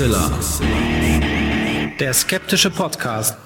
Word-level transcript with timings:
Hoaxilla. 0.00 0.30
Der 2.00 2.14
skeptische 2.14 2.70
Podcast. 2.70 3.36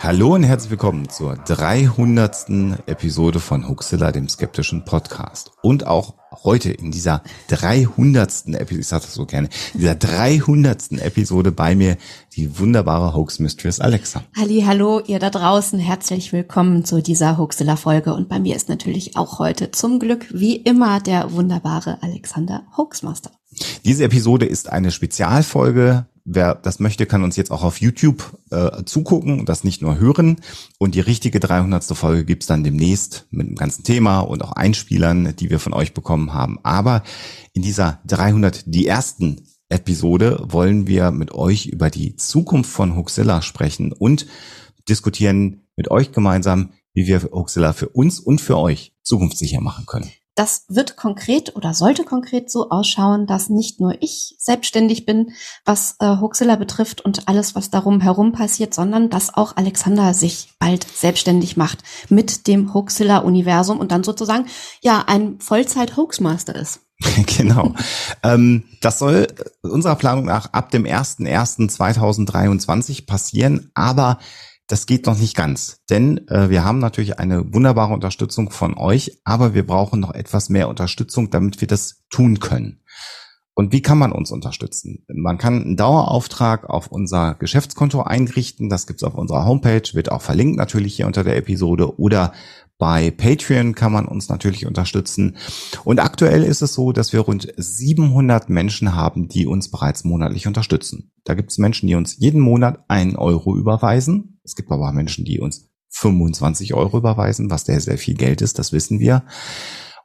Hallo 0.00 0.34
und 0.34 0.42
herzlich 0.42 0.72
willkommen 0.72 1.08
zur 1.08 1.36
300. 1.36 2.48
Episode 2.86 3.38
von 3.38 3.68
Huxilla, 3.68 4.10
dem 4.10 4.28
skeptischen 4.28 4.84
Podcast. 4.84 5.52
Und 5.62 5.86
auch 5.86 6.14
heute 6.44 6.70
in 6.70 6.90
dieser 6.90 7.22
300. 7.48 8.46
Episode, 8.54 8.80
ich 8.80 8.88
sage 8.88 9.04
das 9.04 9.14
so 9.14 9.26
gerne, 9.26 9.48
dieser 9.74 9.94
300. 9.94 10.92
Episode 11.00 11.52
bei 11.52 11.74
mir 11.74 11.96
die 12.36 12.58
wunderbare 12.58 13.14
Hoax 13.14 13.38
Mistress 13.38 13.80
Alexa. 13.80 14.22
Halli, 14.36 14.62
hallo, 14.66 15.00
ihr 15.00 15.18
da 15.18 15.30
draußen, 15.30 15.78
herzlich 15.78 16.32
willkommen 16.32 16.84
zu 16.84 17.02
dieser 17.02 17.38
Huxilla 17.38 17.76
Folge. 17.76 18.14
Und 18.14 18.28
bei 18.28 18.38
mir 18.38 18.56
ist 18.56 18.68
natürlich 18.68 19.16
auch 19.16 19.38
heute 19.38 19.70
zum 19.70 19.98
Glück 19.98 20.26
wie 20.32 20.56
immer 20.56 21.00
der 21.00 21.32
wunderbare 21.32 21.98
Alexander 22.02 22.64
Hoaxmaster. 22.76 23.30
Diese 23.84 24.04
Episode 24.04 24.46
ist 24.46 24.70
eine 24.70 24.90
Spezialfolge 24.90 26.06
Wer 26.30 26.54
das 26.56 26.78
möchte, 26.78 27.06
kann 27.06 27.24
uns 27.24 27.36
jetzt 27.36 27.50
auch 27.50 27.62
auf 27.62 27.80
YouTube 27.80 28.38
äh, 28.50 28.84
zugucken 28.84 29.40
und 29.40 29.48
das 29.48 29.64
nicht 29.64 29.80
nur 29.80 29.98
hören. 29.98 30.36
Und 30.76 30.94
die 30.94 31.00
richtige 31.00 31.40
300. 31.40 31.82
Folge 31.96 32.26
gibt's 32.26 32.46
dann 32.46 32.62
demnächst 32.62 33.26
mit 33.30 33.48
dem 33.48 33.54
ganzen 33.54 33.82
Thema 33.82 34.20
und 34.20 34.44
auch 34.44 34.52
Einspielern, 34.52 35.34
die 35.36 35.48
wir 35.48 35.58
von 35.58 35.72
euch 35.72 35.94
bekommen 35.94 36.34
haben. 36.34 36.58
Aber 36.64 37.02
in 37.54 37.62
dieser 37.62 38.00
300, 38.08 38.64
die 38.66 38.86
ersten 38.86 39.40
Episode, 39.70 40.44
wollen 40.46 40.86
wir 40.86 41.12
mit 41.12 41.32
euch 41.32 41.64
über 41.64 41.88
die 41.88 42.14
Zukunft 42.16 42.70
von 42.70 42.94
Huxilla 42.94 43.40
sprechen 43.40 43.94
und 43.94 44.26
diskutieren 44.86 45.62
mit 45.76 45.90
euch 45.90 46.12
gemeinsam, 46.12 46.72
wie 46.92 47.06
wir 47.06 47.22
Huxilla 47.22 47.72
für 47.72 47.88
uns 47.88 48.20
und 48.20 48.42
für 48.42 48.58
euch 48.58 48.92
zukunftssicher 49.02 49.62
machen 49.62 49.86
können. 49.86 50.10
Das 50.38 50.64
wird 50.68 50.96
konkret 50.96 51.56
oder 51.56 51.74
sollte 51.74 52.04
konkret 52.04 52.48
so 52.48 52.70
ausschauen, 52.70 53.26
dass 53.26 53.50
nicht 53.50 53.80
nur 53.80 54.00
ich 54.00 54.36
selbstständig 54.38 55.04
bin, 55.04 55.32
was 55.64 55.96
äh, 55.98 56.18
Hoaxilla 56.20 56.54
betrifft 56.54 57.00
und 57.00 57.26
alles, 57.26 57.56
was 57.56 57.70
darum 57.70 58.00
herum 58.00 58.30
passiert, 58.30 58.72
sondern 58.72 59.10
dass 59.10 59.34
auch 59.34 59.56
Alexander 59.56 60.14
sich 60.14 60.54
bald 60.60 60.86
selbstständig 60.88 61.56
macht 61.56 61.78
mit 62.08 62.46
dem 62.46 62.72
Hoaxilla-Universum 62.72 63.80
und 63.80 63.90
dann 63.90 64.04
sozusagen 64.04 64.46
ja 64.80 65.02
ein 65.08 65.40
Vollzeit-Hoaxmaster 65.40 66.54
ist. 66.54 66.82
genau. 67.36 67.74
ähm, 68.22 68.62
das 68.80 69.00
soll 69.00 69.26
unserer 69.62 69.96
Planung 69.96 70.26
nach 70.26 70.52
ab 70.52 70.70
dem 70.70 70.84
01.01.2023 70.84 73.06
passieren, 73.06 73.72
aber 73.74 74.20
das 74.68 74.86
geht 74.86 75.06
noch 75.06 75.18
nicht 75.18 75.34
ganz, 75.34 75.80
denn 75.90 76.28
äh, 76.28 76.50
wir 76.50 76.64
haben 76.64 76.78
natürlich 76.78 77.18
eine 77.18 77.52
wunderbare 77.52 77.92
Unterstützung 77.92 78.50
von 78.50 78.76
euch, 78.76 79.20
aber 79.24 79.54
wir 79.54 79.66
brauchen 79.66 80.00
noch 80.00 80.14
etwas 80.14 80.50
mehr 80.50 80.68
Unterstützung, 80.68 81.30
damit 81.30 81.60
wir 81.60 81.68
das 81.68 82.04
tun 82.10 82.38
können. 82.38 82.80
Und 83.58 83.72
wie 83.72 83.82
kann 83.82 83.98
man 83.98 84.12
uns 84.12 84.30
unterstützen? 84.30 85.04
Man 85.12 85.36
kann 85.36 85.62
einen 85.62 85.76
Dauerauftrag 85.76 86.70
auf 86.70 86.92
unser 86.92 87.34
Geschäftskonto 87.34 88.02
einrichten. 88.02 88.68
Das 88.68 88.86
gibt's 88.86 89.02
auf 89.02 89.16
unserer 89.16 89.46
Homepage, 89.46 89.82
wird 89.94 90.12
auch 90.12 90.22
verlinkt 90.22 90.56
natürlich 90.56 90.94
hier 90.94 91.08
unter 91.08 91.24
der 91.24 91.36
Episode. 91.36 91.98
Oder 91.98 92.32
bei 92.78 93.10
Patreon 93.10 93.74
kann 93.74 93.90
man 93.90 94.06
uns 94.06 94.28
natürlich 94.28 94.64
unterstützen. 94.64 95.36
Und 95.82 95.98
aktuell 95.98 96.44
ist 96.44 96.62
es 96.62 96.74
so, 96.74 96.92
dass 96.92 97.12
wir 97.12 97.18
rund 97.18 97.52
700 97.56 98.48
Menschen 98.48 98.94
haben, 98.94 99.26
die 99.26 99.48
uns 99.48 99.72
bereits 99.72 100.04
monatlich 100.04 100.46
unterstützen. 100.46 101.10
Da 101.24 101.34
gibt 101.34 101.50
es 101.50 101.58
Menschen, 101.58 101.88
die 101.88 101.96
uns 101.96 102.16
jeden 102.18 102.40
Monat 102.40 102.84
einen 102.86 103.16
Euro 103.16 103.56
überweisen. 103.56 104.37
Es 104.48 104.56
gibt 104.56 104.72
aber 104.72 104.92
Menschen, 104.92 105.26
die 105.26 105.40
uns 105.40 105.68
25 105.90 106.72
Euro 106.72 106.96
überweisen, 106.96 107.50
was 107.50 107.66
sehr, 107.66 107.80
sehr 107.80 107.98
viel 107.98 108.14
Geld 108.14 108.40
ist, 108.40 108.58
das 108.58 108.72
wissen 108.72 108.98
wir. 108.98 109.24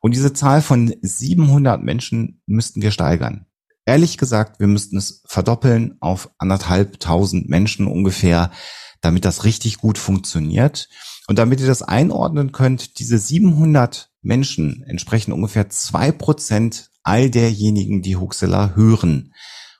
Und 0.01 0.13
diese 0.13 0.33
Zahl 0.33 0.61
von 0.61 0.93
700 1.01 1.81
Menschen 1.81 2.41
müssten 2.45 2.81
wir 2.81 2.91
steigern. 2.91 3.45
Ehrlich 3.85 4.17
gesagt, 4.17 4.59
wir 4.59 4.67
müssten 4.67 4.97
es 4.97 5.23
verdoppeln 5.25 5.95
auf 6.01 6.29
anderthalbtausend 6.39 7.47
Menschen 7.47 7.87
ungefähr, 7.87 8.51
damit 8.99 9.23
das 9.23 9.45
richtig 9.45 9.77
gut 9.77 9.97
funktioniert. 9.97 10.89
Und 11.27 11.39
damit 11.39 11.61
ihr 11.61 11.67
das 11.67 11.83
einordnen 11.83 12.51
könnt, 12.51 12.99
diese 12.99 13.17
700 13.17 14.11
Menschen 14.21 14.83
entsprechen 14.83 15.31
ungefähr 15.31 15.69
zwei 15.69 16.11
Prozent 16.11 16.89
all 17.03 17.29
derjenigen, 17.29 18.01
die 18.01 18.17
Huxilla 18.17 18.75
hören. 18.75 19.33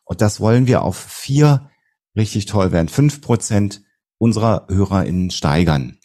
Und 0.05 0.21
das 0.21 0.39
wollen 0.39 0.67
wir 0.67 0.83
auf 0.83 0.97
vier 0.97 1.69
richtig 2.15 2.45
toll 2.45 2.71
werden, 2.71 2.87
fünf 2.87 3.19
Prozent 3.19 3.81
unserer 4.23 4.67
HörerInnen 4.69 5.31
steigern. 5.31 5.97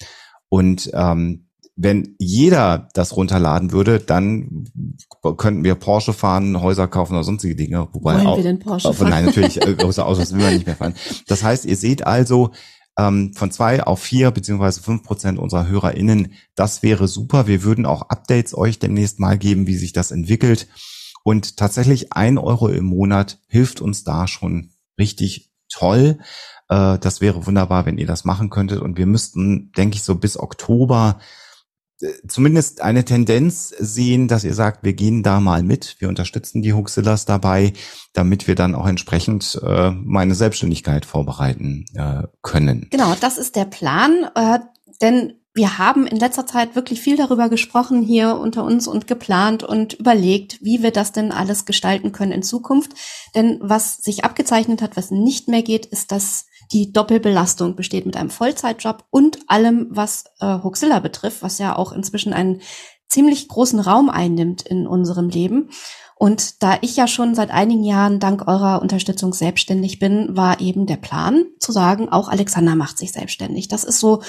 Und 0.49 0.91
ähm, 0.93 1.47
wenn 1.77 2.17
jeder 2.19 2.89
das 2.95 3.17
runterladen 3.17 3.71
würde, 3.71 4.01
dann 4.01 4.65
könnten 5.37 5.63
wir 5.63 5.77
Porsche 5.77 6.13
fahren, 6.13 6.61
Häuser 6.61 6.89
kaufen 6.89 7.15
oder 7.15 7.23
sonstige 7.23 7.55
Dinge. 7.55 7.87
Wobei 7.93 8.15
Wollen 8.17 8.27
auch, 8.27 8.37
wir 8.37 8.43
denn 8.43 8.59
Porsche 8.59 8.93
fahren? 8.93 9.11
Nein, 9.11 9.27
natürlich, 9.27 9.65
äh, 9.65 9.75
große 9.75 10.05
Autos 10.05 10.33
will 10.33 10.43
man 10.43 10.55
nicht 10.55 10.67
mehr 10.67 10.75
fahren. 10.75 10.95
Das 11.29 11.45
heißt, 11.45 11.65
ihr 11.67 11.77
seht 11.77 12.05
also, 12.05 12.51
ähm, 12.99 13.33
von 13.35 13.53
zwei 13.53 13.85
auf 13.85 14.01
vier 14.01 14.33
beziehungsweise 14.33 14.83
fünf 14.83 15.05
Prozent 15.05 15.39
unserer 15.39 15.69
HörerInnen. 15.69 16.33
Das 16.57 16.83
wäre 16.83 17.07
super. 17.07 17.47
Wir 17.47 17.63
würden 17.63 17.87
auch 17.87 18.03
Updates 18.09 18.59
euch 18.59 18.81
demnächst 18.81 19.21
mal 19.21 19.39
geben, 19.39 19.69
wie 19.69 19.77
sich 19.77 19.93
das 19.93 20.11
entwickelt. 20.11 20.67
Und 21.23 21.57
tatsächlich 21.57 22.13
ein 22.13 22.39
Euro 22.39 22.69
im 22.69 22.87
Monat 22.87 23.39
hilft 23.47 23.81
uns 23.81 24.03
da 24.03 24.27
schon 24.27 24.71
richtig 24.99 25.53
toll. 25.69 26.19
Äh, 26.69 26.99
das 26.99 27.21
wäre 27.21 27.47
wunderbar, 27.47 27.87
wenn 27.87 27.99
ihr 27.99 28.07
das 28.07 28.25
machen 28.25 28.51
könntet. 28.51 28.81
Und 28.81 28.99
wir 28.99 29.07
müssten, 29.07 29.73
denke 29.73 29.97
ich, 29.97 30.03
so 30.03 30.15
bis 30.15 30.39
Oktober 30.39 31.19
zumindest 32.27 32.81
eine 32.81 33.05
Tendenz 33.05 33.69
sehen, 33.69 34.29
dass 34.29 34.45
ihr 34.45 34.55
sagt, 34.55 34.85
wir 34.85 34.93
gehen 34.93 35.23
da 35.23 35.41
mal 35.41 35.63
mit, 35.63 35.97
wir 35.99 36.09
unterstützen 36.09 36.63
die 36.63 36.73
Huxillas 36.73 37.25
dabei, 37.25 37.73
damit 38.13 38.47
wir 38.47 38.55
dann 38.55 38.75
auch 38.75 38.87
entsprechend 38.87 39.61
äh, 39.65 39.91
meine 39.91 40.35
Selbstständigkeit 40.35 41.05
vorbereiten 41.05 41.87
äh, 41.95 42.23
können. 42.43 42.87
Genau, 42.91 43.15
das 43.21 43.37
ist 43.37 43.57
der 43.57 43.65
Plan, 43.65 44.29
äh, 44.35 44.61
denn 45.03 45.35
wir 45.59 45.77
haben 45.77 46.07
in 46.07 46.19
letzter 46.19 46.47
Zeit 46.47 46.77
wirklich 46.77 47.01
viel 47.01 47.17
darüber 47.17 47.49
gesprochen 47.49 48.01
hier 48.01 48.37
unter 48.37 48.63
uns 48.63 48.87
und 48.87 49.09
geplant 49.09 49.65
und 49.65 49.95
überlegt, 49.95 50.63
wie 50.63 50.85
wir 50.85 50.93
das 50.93 51.11
denn 51.11 51.33
alles 51.33 51.65
gestalten 51.65 52.13
können 52.13 52.31
in 52.31 52.45
Zukunft. 52.45 52.93
Denn 53.35 53.59
was 53.61 53.97
sich 53.97 54.25
abgezeichnet 54.25 54.83
hat, 54.83 54.97
was 54.97 55.11
nicht 55.11 55.49
mehr 55.49 55.63
geht, 55.63 55.85
ist, 55.85 56.13
dass 56.13 56.47
die 56.71 56.93
Doppelbelastung 56.93 57.75
besteht 57.75 58.07
mit 58.07 58.17
einem 58.17 58.31
Vollzeitjob 58.31 59.05
und 59.11 59.39
allem, 59.49 59.89
was 59.91 60.27
äh, 60.39 60.63
Hoxilla 60.63 61.01
betrifft, 61.01 61.43
was 61.43 61.59
ja 61.59 61.75
auch 61.75 61.91
inzwischen 61.91 62.33
einen 62.33 62.63
ziemlich 63.09 63.49
großen 63.49 63.81
Raum 63.81 64.11
einnimmt 64.11 64.63
in 64.63 64.87
unserem 64.87 65.29
Leben. 65.29 65.71
Und 66.19 66.65
da 66.65 66.79
ich 66.81 66.97
ja 66.97 67.07
schon 67.07 67.37
seit 67.37 67.53
einigen 67.53 67.85
Jahren 67.85 68.19
dank 68.19 68.49
eurer 68.49 68.83
Unterstützung 68.83 69.33
selbstständig 69.33 70.01
bin, 70.01 70.37
war 70.37 70.61
eben 70.61 70.87
der 70.87 70.97
Plan 70.97 71.45
zu 71.61 71.71
sagen, 71.71 72.09
auch 72.09 72.29
Alexander 72.29 72.75
macht 72.75 72.99
sich 72.99 73.13
selbstständig. 73.13 73.69
Das 73.69 73.85
ist 73.85 74.01
so 74.01 74.23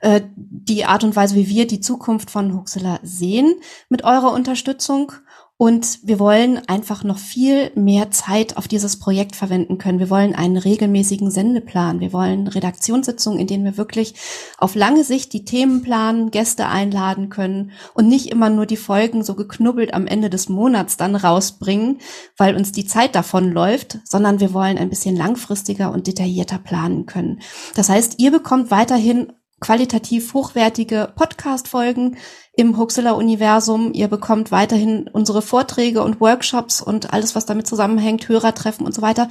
äh, 0.00 0.22
die 0.34 0.86
Art 0.86 1.04
und 1.04 1.14
Weise, 1.14 1.34
wie 1.34 1.48
wir 1.48 1.66
die 1.66 1.80
Zukunft 1.80 2.30
von 2.30 2.54
Huxilla 2.54 3.00
sehen 3.02 3.54
mit 3.90 4.02
eurer 4.02 4.32
Unterstützung. 4.32 5.12
Und 5.58 6.00
wir 6.02 6.18
wollen 6.18 6.60
einfach 6.68 7.02
noch 7.02 7.16
viel 7.16 7.70
mehr 7.74 8.10
Zeit 8.10 8.58
auf 8.58 8.68
dieses 8.68 8.98
Projekt 8.98 9.34
verwenden 9.34 9.78
können. 9.78 9.98
Wir 9.98 10.10
wollen 10.10 10.34
einen 10.34 10.58
regelmäßigen 10.58 11.30
Sendeplan. 11.30 12.00
Wir 12.00 12.12
wollen 12.12 12.46
Redaktionssitzungen, 12.46 13.40
in 13.40 13.46
denen 13.46 13.64
wir 13.64 13.78
wirklich 13.78 14.14
auf 14.58 14.74
lange 14.74 15.02
Sicht 15.02 15.32
die 15.32 15.46
Themen 15.46 15.80
planen, 15.80 16.30
Gäste 16.30 16.66
einladen 16.66 17.30
können 17.30 17.70
und 17.94 18.06
nicht 18.06 18.30
immer 18.30 18.50
nur 18.50 18.66
die 18.66 18.76
Folgen 18.76 19.24
so 19.24 19.34
geknubbelt 19.34 19.94
am 19.94 20.06
Ende 20.06 20.28
des 20.28 20.50
Monats 20.50 20.98
dann 20.98 21.16
rausbringen, 21.16 22.00
weil 22.36 22.54
uns 22.54 22.72
die 22.72 22.86
Zeit 22.86 23.14
davon 23.14 23.50
läuft, 23.50 24.00
sondern 24.04 24.40
wir 24.40 24.52
wollen 24.52 24.76
ein 24.76 24.90
bisschen 24.90 25.16
langfristiger 25.16 25.90
und 25.90 26.06
detaillierter 26.06 26.58
planen 26.58 27.06
können. 27.06 27.40
Das 27.74 27.88
heißt, 27.88 28.16
ihr 28.18 28.30
bekommt 28.30 28.70
weiterhin 28.70 29.32
qualitativ 29.60 30.34
hochwertige 30.34 31.12
Podcast-Folgen 31.16 32.16
im 32.56 32.76
Huxilla-Universum. 32.76 33.92
Ihr 33.94 34.08
bekommt 34.08 34.50
weiterhin 34.50 35.08
unsere 35.12 35.40
Vorträge 35.40 36.02
und 36.02 36.20
Workshops 36.20 36.80
und 36.80 37.12
alles, 37.12 37.34
was 37.34 37.46
damit 37.46 37.66
zusammenhängt, 37.66 38.28
Hörertreffen 38.28 38.84
und 38.84 38.94
so 38.94 39.02
weiter. 39.02 39.28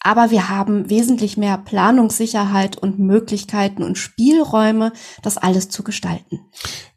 Aber 0.00 0.30
wir 0.30 0.48
haben 0.48 0.90
wesentlich 0.90 1.36
mehr 1.36 1.58
Planungssicherheit 1.58 2.76
und 2.76 2.98
Möglichkeiten 2.98 3.82
und 3.82 3.98
Spielräume, 3.98 4.92
das 5.22 5.36
alles 5.36 5.68
zu 5.68 5.84
gestalten. 5.84 6.40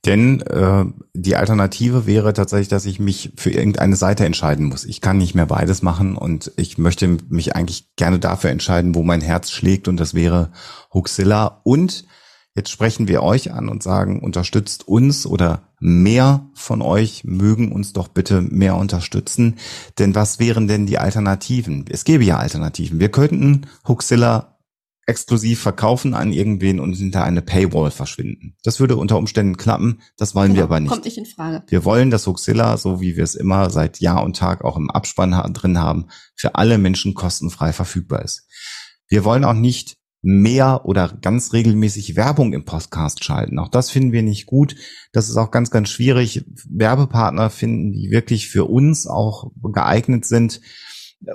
Denn 0.05 0.41
äh, 0.41 0.85
die 1.13 1.35
Alternative 1.35 2.07
wäre 2.07 2.33
tatsächlich, 2.33 2.69
dass 2.69 2.85
ich 2.85 2.99
mich 2.99 3.33
für 3.37 3.51
irgendeine 3.51 3.95
Seite 3.95 4.25
entscheiden 4.25 4.67
muss. 4.67 4.85
Ich 4.85 5.01
kann 5.01 5.17
nicht 5.17 5.35
mehr 5.35 5.45
beides 5.45 5.83
machen 5.83 6.15
und 6.15 6.51
ich 6.57 6.79
möchte 6.79 7.07
mich 7.29 7.55
eigentlich 7.55 7.95
gerne 7.95 8.17
dafür 8.17 8.49
entscheiden, 8.49 8.95
wo 8.95 9.03
mein 9.03 9.21
Herz 9.21 9.51
schlägt 9.51 9.87
und 9.87 9.99
das 9.99 10.15
wäre 10.15 10.51
Huxilla 10.91 11.61
und 11.63 12.05
Jetzt 12.53 12.69
sprechen 12.69 13.07
wir 13.07 13.23
euch 13.23 13.53
an 13.53 13.69
und 13.69 13.81
sagen, 13.81 14.19
unterstützt 14.19 14.85
uns 14.87 15.25
oder 15.25 15.69
mehr 15.79 16.49
von 16.53 16.81
euch 16.81 17.23
mögen 17.23 17.71
uns 17.71 17.93
doch 17.93 18.09
bitte 18.09 18.41
mehr 18.41 18.75
unterstützen. 18.75 19.57
Denn 19.99 20.15
was 20.15 20.39
wären 20.39 20.67
denn 20.67 20.85
die 20.85 20.97
Alternativen? 20.97 21.85
Es 21.89 22.03
gäbe 22.03 22.25
ja 22.25 22.37
Alternativen. 22.37 22.99
Wir 22.99 23.09
könnten 23.09 23.67
Huxilla 23.87 24.59
exklusiv 25.07 25.61
verkaufen 25.61 26.13
an 26.13 26.31
irgendwen 26.31 26.79
und 26.79 26.93
hinter 26.93 27.23
eine 27.23 27.41
Paywall 27.41 27.89
verschwinden. 27.89 28.55
Das 28.63 28.79
würde 28.79 28.97
unter 28.97 29.17
Umständen 29.17 29.57
klappen, 29.57 30.01
das 30.17 30.35
wollen 30.35 30.49
genau, 30.49 30.57
wir 30.57 30.63
aber 30.65 30.79
nicht. 30.79 30.91
Kommt 30.91 31.05
nicht 31.05 31.17
in 31.17 31.25
Frage. 31.25 31.63
Wir 31.67 31.85
wollen, 31.85 32.11
dass 32.11 32.27
Huxilla, 32.27 32.77
so 32.77 33.01
wie 33.01 33.15
wir 33.15 33.23
es 33.23 33.35
immer 33.35 33.69
seit 33.69 33.99
Jahr 33.99 34.23
und 34.23 34.35
Tag 34.35 34.63
auch 34.63 34.77
im 34.77 34.91
Abspann 34.91 35.31
drin 35.53 35.79
haben, 35.79 36.07
für 36.35 36.55
alle 36.55 36.77
Menschen 36.77 37.13
kostenfrei 37.13 37.73
verfügbar 37.73 38.21
ist. 38.21 38.47
Wir 39.07 39.25
wollen 39.25 39.43
auch 39.43 39.53
nicht 39.53 39.97
mehr 40.21 40.81
oder 40.85 41.17
ganz 41.21 41.51
regelmäßig 41.53 42.15
Werbung 42.15 42.53
im 42.53 42.63
Podcast 42.63 43.23
schalten. 43.23 43.57
Auch 43.57 43.69
das 43.69 43.89
finden 43.89 44.11
wir 44.11 44.21
nicht 44.21 44.45
gut. 44.45 44.75
Das 45.11 45.29
ist 45.29 45.37
auch 45.37 45.51
ganz, 45.51 45.71
ganz 45.71 45.89
schwierig. 45.89 46.45
Werbepartner 46.69 47.49
finden, 47.49 47.91
die 47.91 48.11
wirklich 48.11 48.49
für 48.49 48.65
uns 48.65 49.07
auch 49.07 49.51
geeignet 49.73 50.25
sind. 50.25 50.61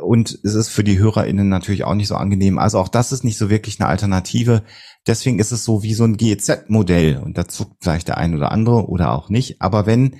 Und 0.03 0.39
es 0.43 0.55
ist 0.55 0.69
für 0.69 0.85
die 0.85 0.99
HörerInnen 0.99 1.49
natürlich 1.49 1.85
auch 1.85 1.95
nicht 1.95 2.09
so 2.09 2.17
angenehm. 2.17 2.59
Also 2.59 2.79
auch 2.79 2.89
das 2.89 3.13
ist 3.13 3.25
nicht 3.25 3.39
so 3.39 3.51
wirklich 3.51 3.81
eine 3.81 3.89
Alternative. 3.89 4.63
Deswegen 5.07 5.39
ist 5.39 5.53
es 5.53 5.65
so 5.65 5.83
wie 5.83 5.95
so 5.95 6.05
ein 6.05 6.17
GEZ-Modell. 6.17 7.19
Und 7.19 7.39
da 7.39 7.49
zuckt 7.49 7.77
vielleicht 7.83 8.09
der 8.09 8.19
ein 8.19 8.35
oder 8.35 8.53
andere 8.53 8.89
oder 8.89 9.13
auch 9.13 9.31
nicht. 9.31 9.61
Aber 9.61 9.87
wenn 9.87 10.17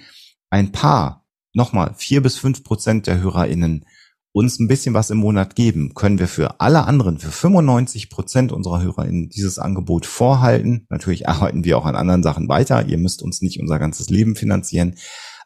ein 0.51 0.73
Paar, 0.73 1.25
nochmal, 1.53 1.95
vier 1.97 2.21
bis 2.23 2.37
fünf 2.37 2.65
Prozent 2.65 3.07
der 3.07 3.21
HörerInnen 3.21 3.85
uns 4.37 4.59
ein 4.59 4.69
bisschen 4.69 4.93
was 4.93 5.09
im 5.09 5.17
Monat 5.17 5.57
geben, 5.57 5.95
können 5.95 6.19
wir 6.19 6.29
für 6.29 6.61
alle 6.61 6.85
anderen, 6.85 7.19
für 7.19 7.31
95 7.31 8.11
Prozent 8.11 8.53
unserer 8.53 8.83
HörerInnen 8.83 9.31
dieses 9.31 9.59
Angebot 9.59 10.05
vorhalten. 10.05 10.87
Natürlich 10.91 11.27
arbeiten 11.27 11.65
wir 11.65 11.79
auch 11.79 11.87
an 11.87 11.97
anderen 11.97 12.23
Sachen 12.23 12.47
weiter. 12.47 12.85
Ihr 12.85 12.99
müsst 12.99 13.23
uns 13.23 13.41
nicht 13.41 13.59
unser 13.61 13.79
ganzes 13.79 14.11
Leben 14.11 14.37
finanzieren. 14.37 14.97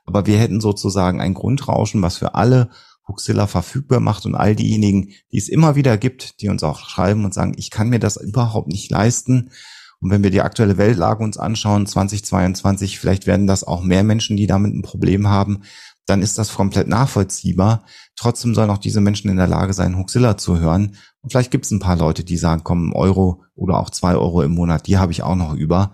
Aber 0.06 0.26
wir 0.26 0.40
hätten 0.40 0.60
sozusagen 0.60 1.20
ein 1.20 1.34
Grundrauschen, 1.34 2.02
was 2.02 2.16
für 2.16 2.34
alle 2.34 2.70
Huxilla 3.06 3.46
verfügbar 3.46 4.00
macht 4.00 4.26
und 4.26 4.34
all 4.34 4.56
diejenigen, 4.56 5.10
die 5.30 5.38
es 5.38 5.48
immer 5.48 5.76
wieder 5.76 5.96
gibt, 5.96 6.40
die 6.40 6.48
uns 6.48 6.64
auch 6.64 6.80
schreiben 6.80 7.24
und 7.24 7.32
sagen, 7.32 7.54
ich 7.58 7.70
kann 7.70 7.90
mir 7.90 8.00
das 8.00 8.16
überhaupt 8.16 8.66
nicht 8.66 8.90
leisten. 8.90 9.52
Und 10.00 10.10
wenn 10.10 10.24
wir 10.24 10.30
die 10.30 10.40
aktuelle 10.40 10.78
Weltlage 10.78 11.22
uns 11.22 11.36
anschauen, 11.36 11.86
2022, 11.86 12.98
vielleicht 12.98 13.28
werden 13.28 13.46
das 13.46 13.62
auch 13.62 13.84
mehr 13.84 14.02
Menschen, 14.02 14.36
die 14.36 14.48
damit 14.48 14.74
ein 14.74 14.82
Problem 14.82 15.28
haben, 15.28 15.60
dann 16.10 16.22
ist 16.22 16.38
das 16.38 16.54
komplett 16.54 16.88
nachvollziehbar. 16.88 17.84
Trotzdem 18.16 18.54
sollen 18.54 18.70
auch 18.70 18.78
diese 18.78 19.00
Menschen 19.00 19.30
in 19.30 19.36
der 19.36 19.46
Lage 19.46 19.72
sein, 19.72 19.96
Huxilla 19.96 20.36
zu 20.36 20.58
hören. 20.58 20.96
Und 21.22 21.30
vielleicht 21.30 21.50
gibt 21.52 21.64
es 21.64 21.70
ein 21.70 21.78
paar 21.78 21.96
Leute, 21.96 22.24
die 22.24 22.36
sagen, 22.36 22.62
komm, 22.64 22.92
Euro 22.92 23.44
oder 23.54 23.78
auch 23.78 23.90
zwei 23.90 24.16
Euro 24.16 24.42
im 24.42 24.52
Monat, 24.52 24.86
die 24.88 24.98
habe 24.98 25.12
ich 25.12 25.22
auch 25.22 25.36
noch 25.36 25.54
über. 25.54 25.92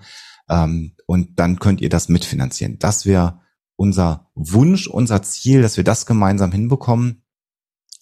Ähm, 0.49 0.95
und 1.07 1.39
dann 1.39 1.59
könnt 1.59 1.81
ihr 1.83 1.91
das 1.91 2.09
mitfinanzieren. 2.09 2.79
Das 2.79 3.05
wäre 3.05 3.41
unser 3.77 4.31
Wunsch, 4.35 4.87
unser 4.87 5.23
Ziel, 5.23 5.61
dass 5.61 5.77
wir 5.77 5.85
das 5.85 6.07
gemeinsam 6.07 6.51
hinbekommen. 6.51 7.23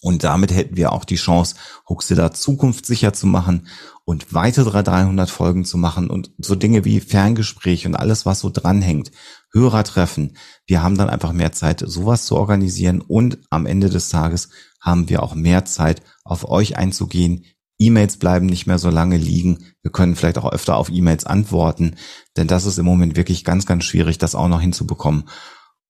Und 0.01 0.23
damit 0.23 0.53
hätten 0.53 0.77
wir 0.77 0.91
auch 0.91 1.03
die 1.03 1.15
Chance, 1.15 1.55
Huxilla 1.89 2.31
zukunftssicher 2.31 3.11
zu 3.11 3.27
machen 3.27 3.67
und 4.05 4.33
weitere 4.33 4.83
300 4.83 5.29
Folgen 5.29 5.65
zu 5.65 5.77
machen 5.77 6.09
und 6.09 6.31
so 6.37 6.55
Dinge 6.55 6.85
wie 6.85 6.99
Ferngespräch 6.99 7.87
und 7.87 7.95
alles, 7.95 8.25
was 8.25 8.39
so 8.39 8.49
dranhängt, 8.49 9.11
Hörertreffen. 9.55 10.37
Wir 10.67 10.83
haben 10.83 10.97
dann 10.97 11.09
einfach 11.09 11.31
mehr 11.31 11.53
Zeit, 11.53 11.81
sowas 11.83 12.25
zu 12.25 12.35
organisieren 12.35 13.01
und 13.01 13.39
am 13.49 13.65
Ende 13.65 13.89
des 13.89 14.09
Tages 14.09 14.49
haben 14.81 15.09
wir 15.09 15.23
auch 15.23 15.33
mehr 15.33 15.65
Zeit, 15.65 16.03
auf 16.23 16.47
euch 16.47 16.77
einzugehen. 16.77 17.45
E-Mails 17.79 18.17
bleiben 18.17 18.45
nicht 18.45 18.67
mehr 18.67 18.79
so 18.79 18.89
lange 18.89 19.17
liegen. 19.17 19.65
Wir 19.81 19.91
können 19.91 20.15
vielleicht 20.15 20.37
auch 20.37 20.51
öfter 20.51 20.75
auf 20.75 20.89
E-Mails 20.89 21.25
antworten, 21.25 21.95
denn 22.37 22.47
das 22.47 22.65
ist 22.65 22.77
im 22.77 22.85
Moment 22.85 23.15
wirklich 23.15 23.43
ganz, 23.43 23.65
ganz 23.65 23.85
schwierig, 23.85 24.17
das 24.17 24.35
auch 24.35 24.47
noch 24.47 24.61
hinzubekommen. 24.61 25.23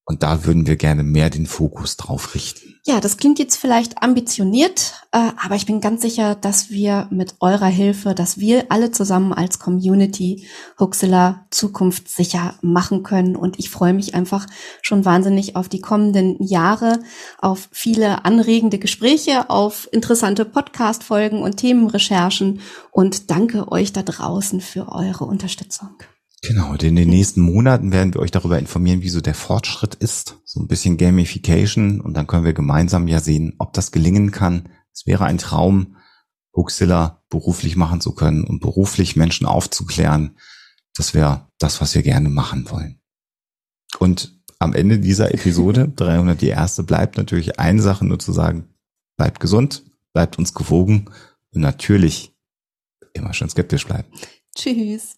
Und 0.08 0.22
da 0.22 0.46
würden 0.46 0.68
wir 0.68 0.76
gerne 0.76 1.02
mehr 1.02 1.32
den 1.32 1.48
Fokus 1.48 1.98
drauf 1.98 2.36
richten. 2.36 2.76
Ja, 2.86 3.00
das 3.00 3.18
klingt 3.18 3.40
jetzt 3.40 3.56
vielleicht 3.56 4.04
ambitioniert, 4.04 4.94
äh, 5.12 5.32
aber 5.44 5.56
ich 5.56 5.66
bin 5.66 5.82
ganz 5.82 6.04
sicher, 6.04 6.36
dass 6.36 6.70
wir 6.70 7.08
mit 7.10 7.34
eurer 7.40 7.66
Hilfe, 7.66 8.14
dass 8.14 8.38
wir 8.38 8.66
alle 8.70 8.92
zusammen 8.92 9.34
als 9.34 9.58
Community 9.58 10.46
Huxilla 10.80 11.48
zukunftssicher 11.50 12.54
machen 12.62 13.02
können. 13.02 13.36
Und 13.36 13.58
ich 13.58 13.72
freue 13.72 13.94
mich 13.94 14.14
einfach 14.14 14.46
schon 14.84 15.04
wahnsinnig 15.04 15.56
auf 15.56 15.68
die 15.68 15.82
kommenden 15.82 16.38
Jahre, 16.44 17.00
auf 17.40 17.68
viele 17.72 18.24
anregende 18.26 18.78
Gespräche, 18.78 19.50
auf 19.50 19.90
interessante 19.92 20.46
Podcast-Folgen 20.46 21.42
und 21.42 21.58
Themenrecherchen 21.58 22.62
und 22.92 23.32
danke 23.32 23.72
euch 23.72 23.94
da 23.94 24.04
draußen 24.04 24.62
für 24.62 24.92
eure 24.92 25.24
Unterstützung. 25.24 25.98
Genau, 26.42 26.72
und 26.72 26.84
in 26.84 26.96
den 26.96 27.10
nächsten 27.10 27.42
Monaten 27.42 27.92
werden 27.92 28.14
wir 28.14 28.22
euch 28.22 28.32
darüber 28.32 28.60
informieren, 28.60 29.02
wie 29.02 29.10
so 29.10 29.22
der 29.22 29.34
Fortschritt 29.34 29.96
ist. 29.96 30.38
So 30.46 30.60
ein 30.60 30.68
bisschen 30.68 30.98
Gamification 30.98 32.02
und 32.02 32.14
dann 32.14 32.28
können 32.28 32.46
wir 32.46 32.54
gemeinsam 32.54 33.08
ja 33.08 33.20
sehen, 33.20 33.56
ob 33.58 33.74
das 33.74 33.92
gelingen 33.92 34.32
kann. 34.32 34.70
Es 34.94 35.06
wäre 35.06 35.26
ein 35.26 35.38
Traum, 35.38 35.98
Huxilla 36.56 37.24
beruflich 37.30 37.76
machen 37.76 38.00
zu 38.00 38.14
können 38.14 38.44
und 38.44 38.60
beruflich 38.60 39.16
Menschen 39.16 39.46
aufzuklären. 39.46 40.38
Das 40.96 41.14
wäre 41.14 41.48
das, 41.58 41.82
was 41.82 41.96
wir 41.96 42.04
gerne 42.04 42.30
machen 42.30 42.70
wollen. 42.70 43.02
Und 44.00 44.40
am 44.60 44.74
Ende 44.74 45.00
dieser 45.00 45.34
Episode 45.34 45.90
300 45.96 46.40
die 46.40 46.48
erste 46.48 46.84
bleibt 46.84 47.18
natürlich 47.18 47.60
eine 47.60 47.82
Sache 47.82 48.06
nur 48.06 48.20
zu 48.20 48.32
sagen, 48.32 48.70
bleibt 49.18 49.40
gesund, 49.40 49.84
bleibt 50.14 50.38
uns 50.38 50.54
gewogen 50.54 51.10
und 51.52 51.62
natürlich 51.62 52.36
immer 53.14 53.34
schön 53.34 53.50
skeptisch 53.50 53.86
bleiben. 53.86 54.08
Tschüss. 54.56 55.18